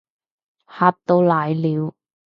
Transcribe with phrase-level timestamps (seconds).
[0.67, 1.93] 嚇到瀨尿